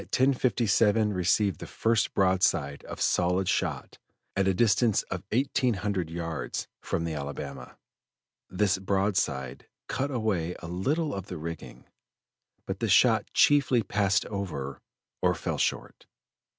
57 0.17 1.13
received 1.13 1.59
the 1.59 1.67
first 1.67 2.15
broadside 2.15 2.83
of 2.85 2.99
solid 2.99 3.47
shot 3.47 3.99
at 4.35 4.47
a 4.47 4.53
distance 4.55 5.03
of 5.11 5.23
eighteen 5.31 5.75
hundred 5.75 6.09
yards 6.09 6.67
from 6.81 7.03
the 7.03 7.13
Alabama. 7.13 7.77
This 8.49 8.79
broadside 8.79 9.67
cut 9.87 10.09
away 10.09 10.55
a 10.57 10.67
little 10.67 11.13
of 11.13 11.27
the 11.27 11.37
rigging, 11.37 11.85
but 12.65 12.79
the 12.79 12.89
shot 12.89 13.29
chiefly 13.33 13.83
passed 13.83 14.25
over 14.25 14.81
or 15.21 15.35
fell 15.35 15.59
short. 15.59 16.07